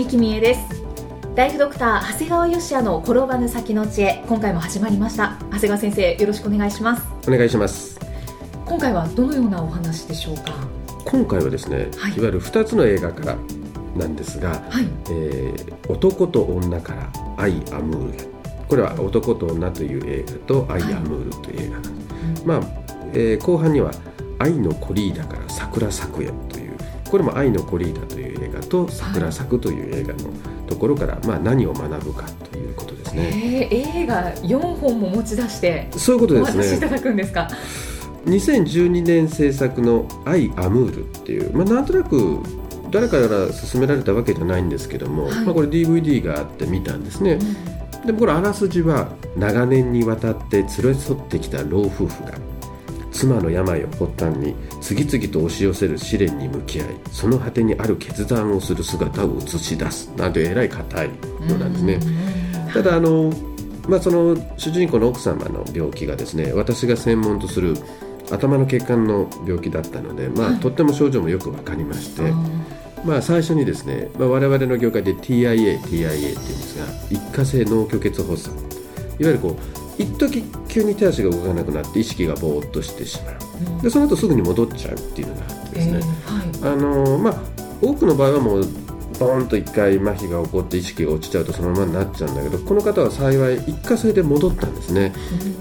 [0.00, 0.60] 生きみえです。
[1.36, 4.24] ライフドクター長谷川芳也の転ばぬ先の知恵。
[4.26, 5.36] 今回も始まりました。
[5.50, 7.06] 長谷川先生よろしくお願いします。
[7.28, 8.00] お願いします。
[8.64, 10.54] 今回はどのようなお話でしょうか？
[11.04, 12.16] 今回はですね、はい。
[12.16, 13.36] い、わゆる2つの映画から
[13.94, 18.28] なんですがはい「えー男と女からアイ・アムール」
[18.68, 22.60] これは「男と女」という映画と「アイ・アムール」という映画なんです、まあ、
[23.12, 23.90] えー後半には
[24.38, 26.49] 「愛のコリーダから桜咲くへ」という
[27.10, 30.30] これも「愛のコリーダ」という映画と「桜咲く」という映画の
[30.66, 33.68] ところから、まあ、何を学ぶかということですね。
[33.70, 36.62] えー、映画4本も持ち出してそういうことおですね。
[36.62, 37.48] 話しいただくんですか
[38.26, 42.38] ？2012年制作の「アイ・アムール」っていう、まあ、なんとなく
[42.90, 45.44] 誰かから勧められたわけじゃないんですけども、はい。
[45.44, 47.38] まあ、これ DVD があって見たんですね、
[48.04, 52.32] でもこれあらすじは長年にわたって連れ添ってきた老夫婦が
[53.12, 60.08] 妻の病を発端に次々と押し寄せる試練に向き合いその果てにある決断をする姿を映し出す。
[60.16, 61.10] なんてえらい硬い
[61.48, 62.00] のなんですね、
[62.72, 63.32] ただあの、
[63.88, 67.74] まあ、その主人公の奥様の病気がですね私が専門とする
[68.30, 70.60] 頭の血管の病気だったので、まあはい。
[70.60, 72.22] とっても症状もよく分かりまして、
[73.04, 78.56] まあ、最初にですね、まあ、我々の業界で TIA、TIA っていうんですが一過性脳虚血発作。
[79.18, 83.32] いわゆるこう一時急に手足が動かなくなって意識がぼーっとしてしま
[83.78, 83.82] う。
[83.82, 86.74] でその後すぐに戻っちゃうっていうのがあってですね、えーはい。
[86.74, 87.34] あのまあ、
[87.82, 88.64] 多くの場合はもう
[89.18, 95.12] ボーンと一回麻痺が起こって意識が落ちちゃうとそのままになっちゃうんだけどこの方は幸い一過性で戻ったんですね。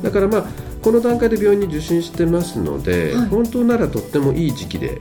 [0.02, 0.46] だからまあ
[0.82, 3.28] この段階で病院に受診してますので、はい。
[3.28, 5.00] 本当ならとってもいい時期で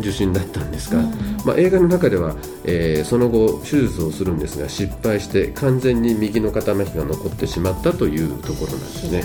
[0.00, 1.12] 受診だったんですが、うん
[1.44, 9.24] まあ、映画の中では、えーその後手術をするんですが失敗して完全に右の肩麻痺が残ってしまったというところなんですね。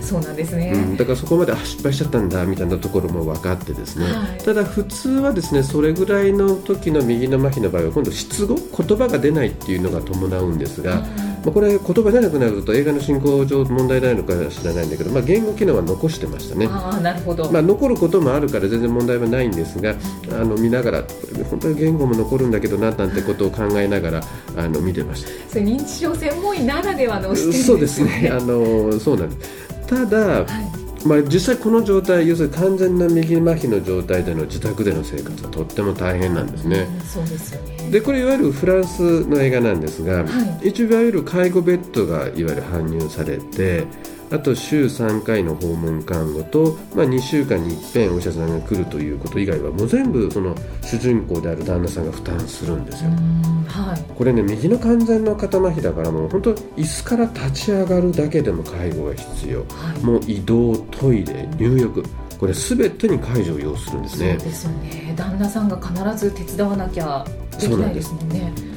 [0.00, 4.38] そうなんですね、うん、だからそこまであ失敗しちゃったんだみたいなところも分かってですね、はい。
[4.38, 11.06] ただ普通はですねそれぐらいの時の右の麻痺の場合は今度失語言葉が出ないっていうのが伴うんですが、ま
[11.48, 16.66] あ、これ言葉出なくなると映画の進行上問題ないのか知らないんだけど、まあ、言語機能は残してましたね。
[16.70, 19.94] ああなるほど、まあ、残ることもあるから全然問題はないんですが
[20.30, 21.04] あの見ながら
[21.50, 24.20] 本当に言語も残るんだけどななんてことを考えながら
[24.56, 25.28] あの見てました。
[25.50, 28.30] それ認知症専門医ならではの視点ですそうですね。
[28.32, 30.82] あのそうなんですただ、はい。
[31.06, 36.78] まあ、実際この状態要するに完全な右麻痺の状態での自宅での生活はとっても大変なんですね。
[36.78, 37.90] うんそうですよね。
[37.90, 43.84] でこれいわゆるフランスの映画なんですが、は一応いわゆる介護ベッドがいわゆる搬入されて
[44.32, 53.10] あと週3回の訪問看護と、まあ、2週間に一遍お医者さんが来るということ以外はもう全部その主人公である旦那さんが負担するんですよ。
[53.10, 54.14] うんはい。
[54.16, 59.60] これね右の完全の肩麻痺だからもう本当椅子から立ち上がるだけでも介護が必要。
[59.60, 60.04] はい。
[60.04, 62.02] もう移動トイレ入浴
[62.38, 64.36] これ全てに介助を要するんですね。
[64.38, 65.14] そうですよね。
[65.14, 67.24] 旦那さんが必ず手伝わなきゃ
[67.60, 68.71] できないですもんね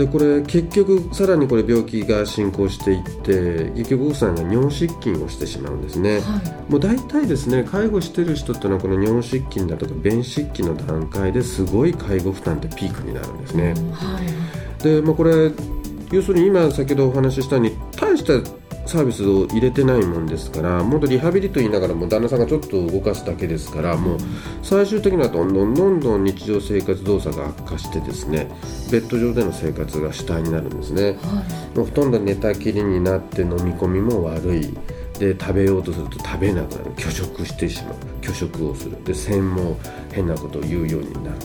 [0.00, 6.20] でこれ結局さらにこれ病気が進行していって結局奥さんが尿失禁をしてしまうんですね。
[6.20, 6.70] はい。
[6.72, 13.92] もう大体ですね介護してる人ってのはこの尿失禁だとか便失禁の段階ですごい介護負担ってピークになるんですね、うん。
[13.92, 14.82] はい。
[14.82, 15.50] で、まあ、これ
[16.10, 18.59] 要するに今先ほどお話ししたように大した
[18.90, 24.18] サービスを入れてないもんですからもっとリハビリと言いながらも旦那さんがちょっと動かすだけですからもう
[24.62, 28.50] 最終的にはどんどんどんどん日常生活動作が悪化してですね
[28.90, 31.04] ベッド上での生活が主体になるんですね。
[31.04, 31.14] はい。
[31.78, 34.76] もうほとんど寝たきりになって飲み込みも悪い。
[35.20, 36.92] で食べようとすると食べなくなる。
[36.96, 39.02] 拒食してしまう拒食をする。
[39.04, 39.78] で線も
[40.12, 41.36] 変なことを言うようになる。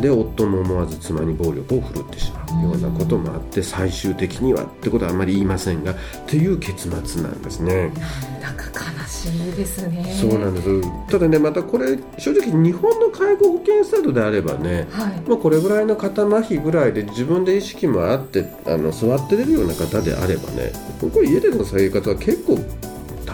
[0.00, 2.44] で夫も思わず妻に暴力を振るってしまう。
[2.62, 5.94] ようなこともあって最終的にはってことはあまり言いませんが
[6.26, 7.92] という結末なんですね。
[8.40, 10.04] なんか悲しいですね。
[10.20, 11.10] そうなんです。
[11.10, 15.20] ただねまたこれ正直日本の介護保険制度であればねはい。
[15.28, 22.58] まあ、これぐらいの肩麻痺ぐらいで自分で意識もあってあの座って出るような方であればねこれ家での生活は結構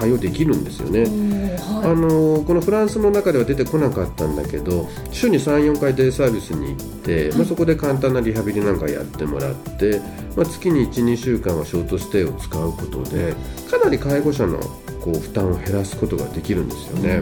[0.00, 10.00] 対応できるんですよね、はい、あのこのフランスの中では出てこなかったんだけど週に34回デイサービスに行って、はい、まあ、そこで簡単なリハビリなんかやってもらって、
[10.37, 13.35] まあ、月に12週間はショートステイを使うことで
[13.70, 14.58] かなり介護者の
[15.02, 17.20] こう負担を減らすことができるんですよね。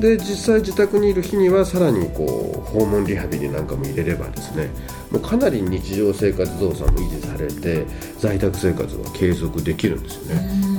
[0.00, 4.68] で実際自宅にいる日にはさらにこう訪問リハビリなんかも入れればですね
[5.12, 7.86] もうかなり日常生活動作も維持されて
[8.18, 10.71] 在宅生活は継続できるんですよね。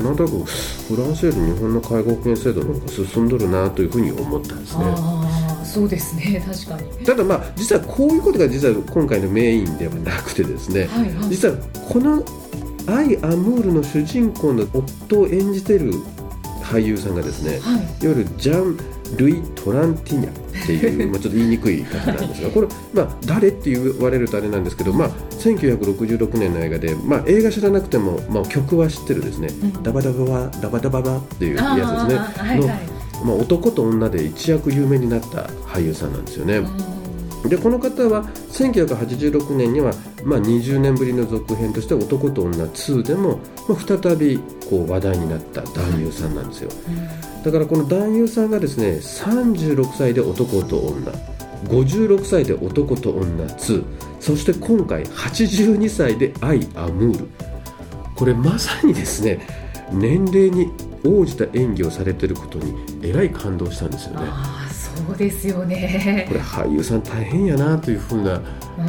[0.00, 4.84] なんとなくフランスより日本の介護保険制度の方が進んどるなというふうに思ったんですね。
[5.64, 6.44] そうですね。
[6.46, 7.06] 確かに。
[7.06, 11.54] ただまあ実はこういうことが実は今回のメインではなくてですね、はいはい、実は
[11.88, 12.22] この
[12.86, 15.94] アイ・アムールの主人公の夫を演じてる
[16.62, 18.76] 俳優さんがですね、はい、いわゆるジャン・
[19.16, 25.10] ルイ・トランティニャっていうまあちょっと言いにくい方なんですがこれ、まあ、誰って言われるとあれなんですけど、まあ、
[25.42, 32.66] 1966年の映画で、まあ、映画知らなくても、まあ、曲は知ってるですね、うん、ダバダババダバダババっていうやつですね、はいはい、の、
[33.24, 36.62] まあ、男と女で一躍有名になった俳優さんなんですよね。
[37.48, 39.92] でこの方は1986年には、
[40.24, 44.38] まあ、20年ぶりの続編として「男と女2」でも、まあ、再び
[44.70, 46.70] こう話題になった男優さんなんですよ、
[47.44, 51.10] だからこの男優さんがですね36歳で男と女
[51.68, 53.84] 56歳で男と女2
[54.22, 57.28] そして今回82歳で「アイ・アムール」
[58.14, 59.40] これまさにですね
[59.92, 60.70] 年齢に
[61.04, 62.72] 応じた演技をされていることに
[63.02, 64.26] えらい感動したんですよね。
[64.70, 68.40] そうですよねこれ俳優さん大変やなというふうな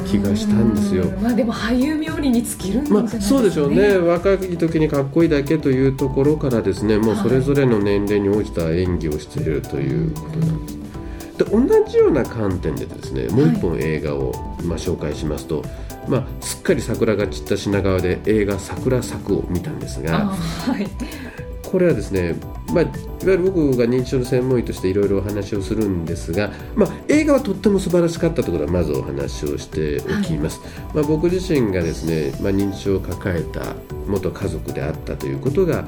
[0.05, 1.05] 気がしたんですよ。
[1.21, 10.82] まあでも俳優冥利に尽きるね、まあ、そうでしょうね若い時にかっこいいだけというところからですねもうそれぞれの年齢に応じた演技をしているということなんです。
[11.37, 14.33] で同じような観点でですねもう一本映画を、
[14.63, 15.63] まあ、紹介しますと、
[16.07, 20.87] まあ、すっかり桜が散った品川で映画「桜咲く」を見たんですが、はい、
[21.73, 22.35] これはですね、
[22.71, 22.91] まあ、いわ
[23.21, 33.73] ゆる僕が認知症の専門医としていろいろお話をするんですが、まあ、映画はとっても素晴らしかったとことはまずお話をしておきます、はい、まあ、僕自身がですね、まあ、認知症を抱えた
[34.07, 35.83] 元家族であったということが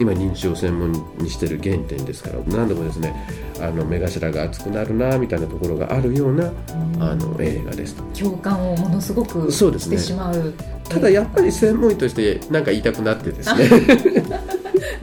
[0.00, 3.14] 今認知症を専門にしている原点ですから何度もですね
[3.60, 6.52] あの目頭が熱くなるなみたいなところがあるような、
[7.00, 10.54] あの映画です共感をものすごくしてしまう。
[10.88, 13.68] ただやっぱり専門医として何か言いたくなってですね。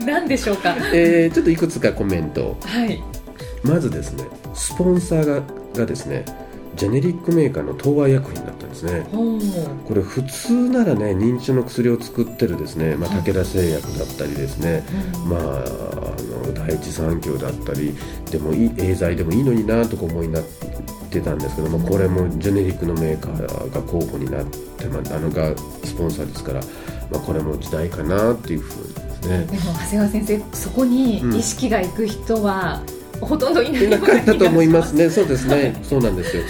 [0.04, 3.02] 何でしょうか、えー、ちょっといくつかコメント、はい、
[3.62, 5.42] まずですねスポンサーが
[5.74, 6.24] がですね
[6.76, 9.06] ジェネリックメーカーの東和薬品だったんですね。
[9.86, 14.84] これ普通ならね認知症の薬を作ってるですね、まあ、武田製薬だったりですね、
[15.26, 15.42] まああ
[16.46, 17.94] の第一三共だったり
[18.30, 20.44] でもいいエーザイでもいいのになとか思いになっ
[21.10, 26.60] てたんですけどもこれもジェネリックのメーカーが候補になって、まあ、あのがスポンサーですから、
[27.10, 29.46] まあ、これも時代かなっていうふうにですね。
[29.46, 32.82] でも長谷川先生そこに意識がいく人は、
[33.20, 35.08] ほとんどいないなかったと思いますね。
[35.08, 35.78] そうですね。
[35.82, 36.42] そうなんですよ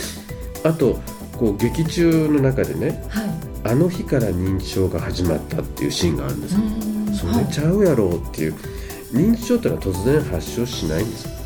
[0.66, 0.98] あと
[1.38, 3.30] こう劇中の中でね、はい、
[3.64, 6.56] あの日から認知症が始まったっていうシーンがあるんです
[7.14, 8.62] それちゃうやろうっていう、はい、
[9.12, 11.36] 認知症ってのは突然発症しないんです。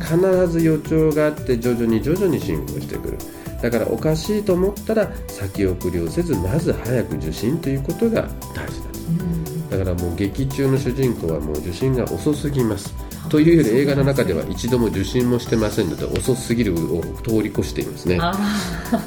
[0.00, 3.18] 必ず予兆があって徐々に徐々に進行してくる。
[3.60, 8.22] だからおかしいと思ったら先送りをせずまず早く受診ということが
[8.54, 9.70] 大事なんです。
[9.70, 12.94] だからもう劇中の主人公はもう受診が遅すぎます
[13.30, 18.18] というより映画の中では一度も受診もしてませんので遅すぎるを通り越していますね。
[18.20, 18.98] あ,、は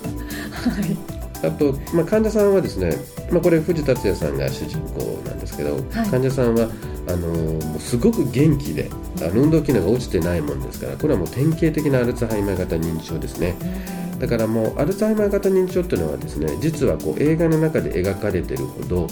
[1.44, 2.96] い、あと、まあ、患者さんはですね、
[3.30, 6.70] まあ、これ藤達也さんが主人公なんですけど、はい、患者さんは
[7.08, 8.90] あのもうすごく元気で
[9.20, 13.56] あの運動機能が落ちてないもんですからこれはもう典型的なアルツハイマー型認知症ですね。
[14.20, 19.08] だからもうアルツハイマー型認知症っていうのはですね実はこう映画の中で描かれてるほど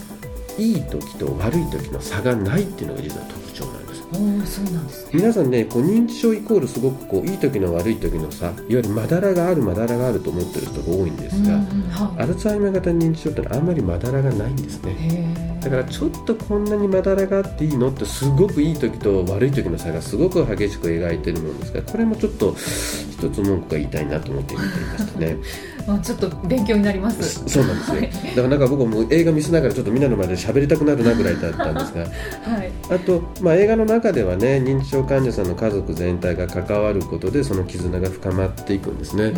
[0.58, 4.02] いい時と悪い時の差がないっていうのが実は特徴なんです。
[4.12, 25.38] そうなんです、ね、皆さんねこう認知症イコールすごくこういい時の悪い時の差いわゆるまだらがあるまだらがあると思ってる人が多いんですが、はい、アルツハイマー型認知症ってのはあんまりまだらがないんですねだからちょっとこんなにまだらがあっていいのってすごくいい時と悪い時の差がすごく激しく描いてるものですがこれもちょっと一つ文句が言いたいなと思って見ていましたね。
[25.92, 27.44] まあちょっと勉強になります。
[27.48, 39.34] そうなんですよ、はい、だからなんか僕も映画見せながらちょっとみんなの前で喋りたくなるなぐらいだったんですが、はい、あと、まあ、映画の中ではね認知症患者さんの家族全体が関わることでその絆が深まっていくんですね、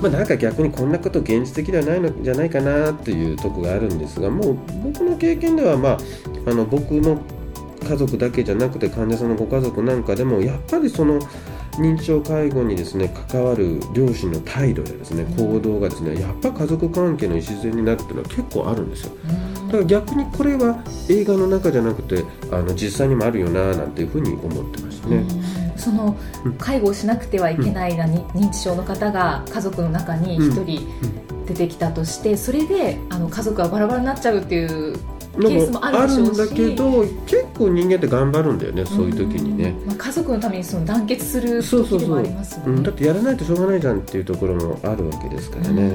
[0.00, 5.98] まあ、なんか逆にこんなこと現実的ではないのじゃないかなっていうとこがあるんですがもう僕の経験では、まあ、
[6.46, 7.20] あの僕の
[7.88, 11.20] 家族だけじゃなくて患者さんのご家族なんかでもやっぱりその
[11.78, 19.12] 認知症介護にですね関わる両親の態度やですね行動がですねやっぱ家族関係の礎になるっていうのは結構あるんですよ。
[19.72, 25.24] から逆にこれは映画の中じゃなくてあの実際にもあるよななんていうふうに思ってましたね。
[25.76, 26.14] その
[26.58, 30.86] 介護をしなくてはいけないな、認知症の方が家族の中に1人
[31.46, 34.96] 出てきたとして、それであの家族がバラバラになっちゃうっていう
[35.40, 45.92] ケースもあるんだけど結構人間って頑張るんだよねそういう時にね、まあ、家族のためにその団結する時でもありますもんね、うん、だってやらないとしょうがないじゃんっていうところもあるわけですからね、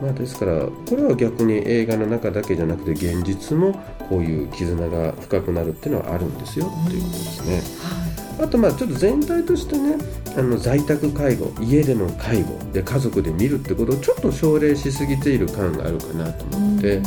[0.00, 3.72] まあ、ですからこれは逆に映画の中だけじゃなくて現実も
[4.08, 8.15] こういう絆が深くなるっていうのはあるんですよっていうことですね。
[8.38, 9.96] あとまあちょっと全体としてね
[10.36, 17.02] あの在宅介護家での介護で家族で見るってことをちょっと奨励しすぎている感があるかなと思って、は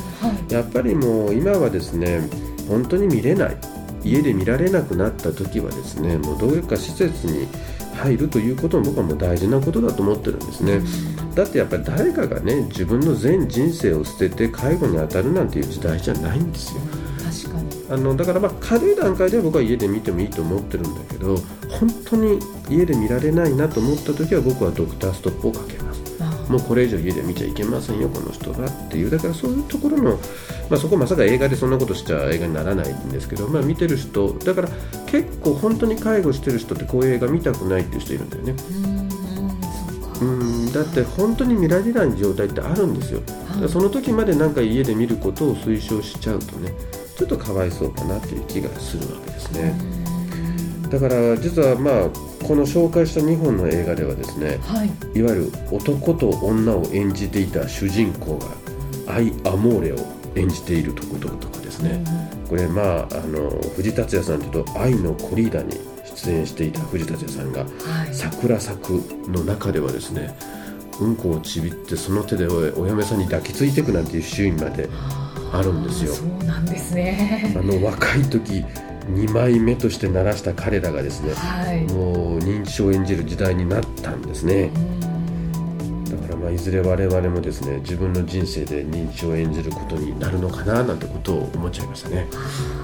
[0.49, 2.21] い、やっぱりもう今はですね
[2.67, 3.57] 本当に見れない
[4.03, 7.47] 家で見られなくなった時はですねもうどういうか施設に
[7.95, 10.81] 入るということも僕はもう大事なことだと思ってるんですね。
[11.35, 16.81] だってやっぱり誰かがね自分の全人生を捨てて介護に当たるなんていう時代じゃないんですよ。
[17.89, 21.37] あのだからまあ軽い段階では僕は家で見てもいいと思ってるんだけど
[21.69, 25.99] 本当に家で見られないなと思った時は僕はドクターストップをかけます。
[26.49, 28.67] もうこれ以上家で見ちゃいけませんよこの人は。
[28.67, 30.19] っていうだからそういうところの、
[30.69, 34.69] まあ、そこまさか映画でそんなことしちゃ映画にならないんですけど、まあ、見てる人だから
[35.05, 38.55] 結構本当に介護してる人ってこういう映画見たくないっていう人いるんだよね。
[40.21, 43.21] うんだって本当に見られない状態ってあるんですよ、
[43.69, 46.73] その時までなんか家で見ることを推奨しちゃうとね
[47.19, 49.73] ちょっとかわいそうかなという気がするわけですね。
[50.89, 58.39] だから実はまあこの紹介した2本の映画ではですね、はい、いわゆる男と女を演じていた主人公
[59.05, 59.97] がアイ・アモーレを
[60.35, 62.01] 演じているところとかですね、
[62.47, 65.77] これまああの藤達也さんというと「愛のコリーダ」に
[66.15, 67.65] 出演していた藤達也さんが
[68.13, 68.91] 「桜咲く」
[69.29, 70.37] の中ではですね
[71.01, 74.87] うんこをちびってその手でお嫁さんに抱きついていくなんていうシーンまで。
[75.51, 76.13] あるんですよ。
[76.13, 78.65] そうなんですねあの若い時
[79.13, 84.71] 2枚目として鳴らした彼らがですね、はい、もう認知症を演じる時代になったんですね。
[86.09, 92.27] だからまあいずれ我々もですね自分の人生で認知症を演じることになるのかななんてことを思っちゃいましたね。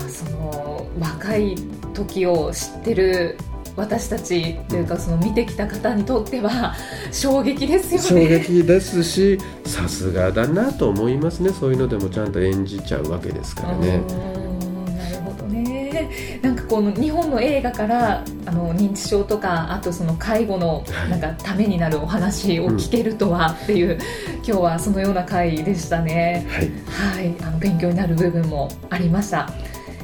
[0.08, 1.56] その若い
[1.94, 3.38] 時を知ってる
[3.76, 6.76] 私たちというかその見てきた方にとっては
[7.12, 8.26] 衝撃ですよね。
[8.28, 11.50] 衝撃ですしさすがだなと思いますね。
[11.50, 13.98] そういうのでもちゃんと演じちゃうわけですからね。
[13.98, 16.40] なるほどね。
[16.42, 23.98] なんかこの日本の映画からあの認知症とかあとその介護のなんかためになるお話を聞けるとはっていう、うん、
[24.36, 26.46] 今日はそのような回でしたね。
[26.94, 29.50] はい、はい、あの勉強になる部分もありました。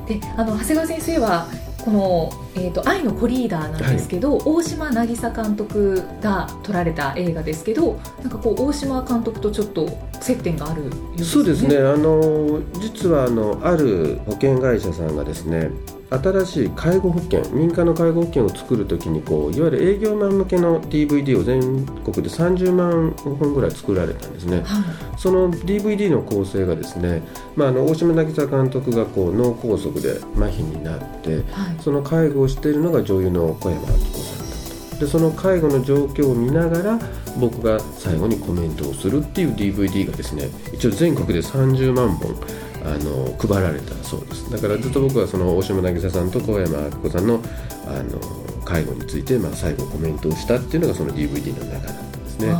[0.07, 1.47] であの長谷川先生は
[1.83, 11.25] この、えーと「愛のコリーダー」なんですけど、はい、大島渚監督が撮られた映画ですけどなんかこう大島監督とちょっと接点があるようですね。
[11.25, 15.71] そうですねあの実はあのある保険会社さんがですね
[16.11, 24.83] 新しい介護保険民間の介護保険を作るときにこういわゆる営業マン向けの DVD を全国で30万本ぐらい作られたんですね、はい、
[25.17, 27.21] その DVD の構成がですね、
[27.55, 31.43] まあ、あの大島渚監督がこう脳梗塞で麻痺になって、はい、
[31.79, 34.99] その介護をしているのが女優の小山明子さんだと。
[34.99, 36.99] でその介護の状況を見ながら
[37.39, 42.35] 僕が最後にコメントをするっていう DVD がですね一応全国で30万本
[42.83, 44.51] あの配られたそうです。
[44.51, 47.41] だからずっと僕はその大島渚さんと小山明子さんの
[47.85, 48.19] あの
[48.63, 52.53] 介護について、まあ、最後コメントをしたっていうのがその DVD の中だったんですね。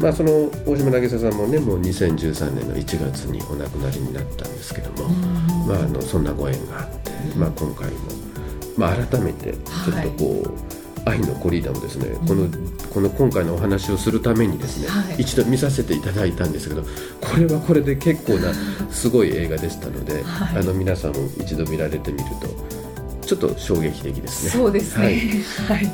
[0.00, 0.30] まあ、その
[0.66, 5.08] 大島渚さんもねもう2013年の1月にお亡くなりになったんですけども、
[5.66, 7.96] まあ、あのそんなご縁があって、まあ、今回も、
[8.76, 10.74] まあ、改めてちょっとこう、はい。
[11.06, 12.48] 愛のコリーダもですね、この
[12.94, 16.88] この今回のお話をするためにですね、はい、一度見させていただいたんですけどこ
[17.36, 18.54] れはこれで結構な
[18.88, 24.50] すごい映画でしたので、はい、あの皆さんも一度見られてみるとちょっと衝撃的ですね。
[24.50, 25.92] そうですね、はい、はい、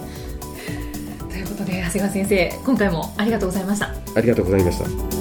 [1.31, 3.87] ということで長谷川先生今回もありがとうございました。
[3.87, 5.21] ありがとうございました。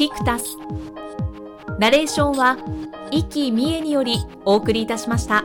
[0.00, 0.56] キクタス
[1.78, 2.56] ナレーションは
[3.10, 4.16] 生きみえにより
[4.46, 5.44] お送りいたしました。